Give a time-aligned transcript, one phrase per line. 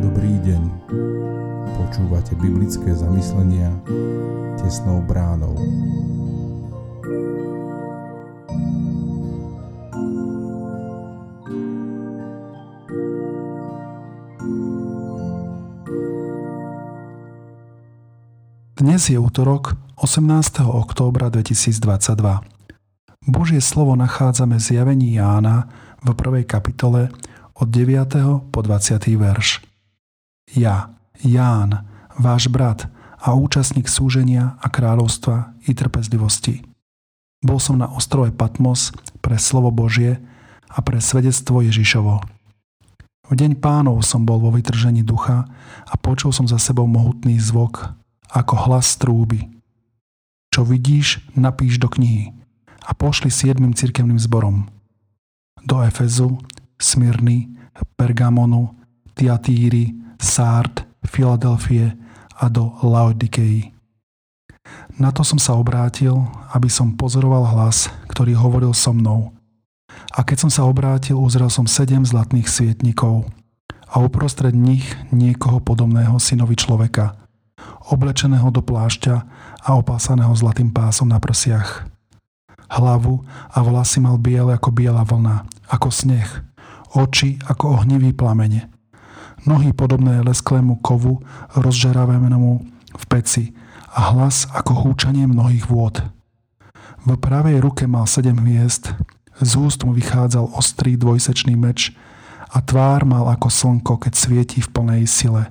[0.00, 0.62] Dobrý deň.
[1.74, 3.74] Počúvate biblické zamyslenia
[4.60, 5.58] tesnou bránou.
[18.80, 20.64] Dnes je útorok 18.
[20.64, 22.49] októbra 2022.
[23.30, 25.70] Božie slovo nachádzame v zjavení Jána
[26.02, 27.14] v prvej kapitole
[27.54, 28.50] od 9.
[28.50, 28.98] po 20.
[29.14, 29.62] verš.
[30.58, 31.86] Ja, Ján,
[32.18, 32.90] váš brat
[33.22, 36.66] a účastník súženia a kráľovstva i trpezlivosti.
[37.38, 38.90] Bol som na ostrove Patmos
[39.22, 40.18] pre slovo Božie
[40.66, 42.18] a pre svedectvo Ježišovo.
[43.30, 45.46] V deň pánov som bol vo vytržení ducha
[45.86, 47.94] a počul som za sebou mohutný zvuk,
[48.34, 49.46] ako hlas trúby.
[50.50, 52.39] Čo vidíš, napíš do knihy
[52.90, 54.66] a pošli siedmým cirkevným zborom.
[55.62, 56.42] Do Efezu,
[56.74, 57.46] Smyrny,
[57.94, 58.74] Pergamonu,
[59.14, 61.94] Tiatíry, Sárd, Filadelfie
[62.34, 63.70] a do Laodikei.
[64.98, 69.30] Na to som sa obrátil, aby som pozoroval hlas, ktorý hovoril so mnou.
[70.10, 73.30] A keď som sa obrátil, uzrel som sedem zlatných svietnikov
[73.86, 77.14] a uprostred nich niekoho podobného synovi človeka–
[77.90, 79.16] oblečeného do plášťa
[79.66, 81.89] a opásaného zlatým pásom na prsiach.
[82.70, 86.30] Hlavu a vlasy mal biele ako biela vlna, ako sneh,
[86.94, 88.70] oči ako ohnivý plamene.
[89.42, 91.18] Nohy podobné lesklému kovu
[91.58, 92.50] rozžeravému
[92.94, 93.44] v peci
[93.90, 96.04] a hlas ako húčanie mnohých vôd.
[97.02, 98.92] V pravej ruke mal sedem hviezd,
[99.40, 101.96] z úst mu vychádzal ostrý dvojsečný meč
[102.52, 105.48] a tvár mal ako slnko, keď svieti v plnej sile.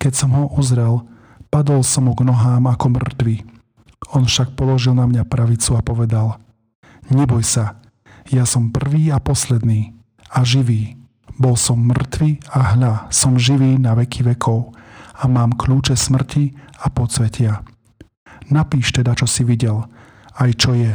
[0.00, 1.04] Keď som ho uzrel,
[1.54, 3.53] Padol som mu k nohám ako mŕtvy.
[4.12, 6.36] On však položil na mňa pravicu a povedal
[7.08, 7.80] Neboj sa,
[8.28, 9.92] ja som prvý a posledný
[10.32, 10.96] a živý.
[11.36, 14.72] Bol som mŕtvy a hľa, som živý na veky vekov
[15.20, 17.60] a mám kľúče smrti a podsvetia.
[18.48, 19.84] Napíš teda, čo si videl,
[20.36, 20.92] aj čo je,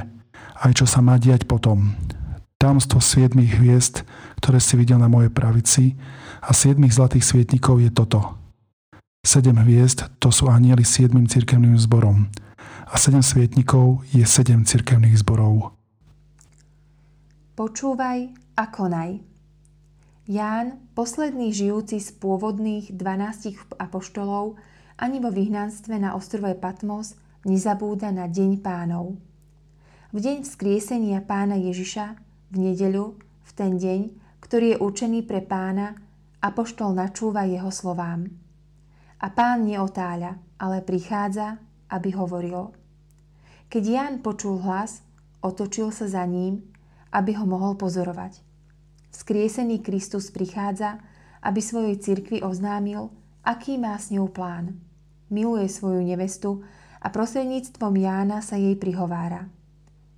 [0.65, 1.93] aj čo sa má diať potom.
[2.57, 3.95] Tamstvo siedmých hviezd,
[4.41, 5.95] ktoré si videl na mojej pravici
[6.41, 8.21] a siedmých zlatých svietnikov je toto–
[9.19, 12.31] Sedem hviezd to sú anieli siedmým cirkevným zborom
[12.89, 15.77] a sedem svietnikov je sedem cirkevných zborov.
[17.53, 18.19] Počúvaj
[18.57, 19.21] a konaj.
[20.25, 24.57] Ján, posledný žijúci z pôvodných 12 apoštolov,
[24.97, 27.13] ani vo vyhnanstve na ostrove Patmos
[27.45, 29.21] nezabúda na Deň pánov.
[30.09, 32.17] V deň vzkriesenia pána Ježiša,
[32.49, 34.01] v nedeľu, v ten deň,
[34.41, 35.93] ktorý je určený pre pána,
[36.41, 38.25] apoštol načúva jeho slovám.
[39.21, 41.61] A pán neotáľa, ale prichádza,
[41.93, 42.78] aby hovoril.
[43.69, 45.05] Keď Ján počul hlas,
[45.45, 46.65] otočil sa za ním,
[47.13, 48.41] aby ho mohol pozorovať.
[49.13, 50.97] Skriesený Kristus prichádza,
[51.45, 53.13] aby svojej cirkvi oznámil,
[53.45, 54.73] aký má s ňou plán.
[55.29, 56.65] Miluje svoju nevestu
[56.97, 59.45] a prostredníctvom Jána sa jej prihovára.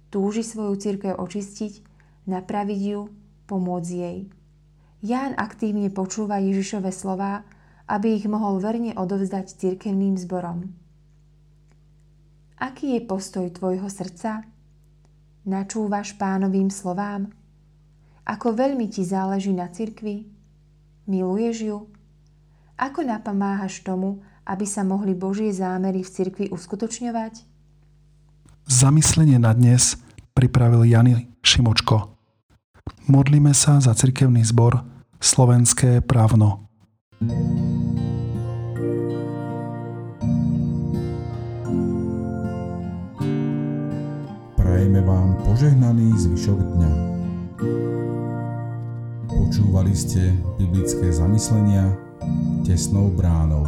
[0.07, 1.83] Túži svoju cirkev očistiť,
[2.31, 3.11] napraviť ju,
[3.51, 4.31] pomôcť jej.
[5.03, 7.43] Ján aktívne počúva Ježišove slová,
[7.83, 10.71] aby ich mohol verne odovzdať cirkevným zborom.
[12.61, 14.45] Aký je postoj tvojho srdca?
[15.49, 17.33] Načúvaš pánovým slovám?
[18.21, 20.29] Ako veľmi ti záleží na cirkvi?
[21.09, 21.77] Miluješ ju?
[22.77, 27.41] Ako napomáhaš tomu, aby sa mohli Božie zámery v cirkvi uskutočňovať?
[28.69, 29.97] Zamyslenie na dnes
[30.37, 32.13] pripravil Jany Šimočko.
[33.09, 34.85] Modlíme sa za cirkevný zbor
[35.17, 36.69] Slovenské právno.
[37.17, 38.10] Prajeme vám
[45.51, 46.91] požehnaný zvyšok dňa.
[49.27, 51.91] Počúvali ste biblické zamyslenia
[52.63, 53.67] tesnou bránou.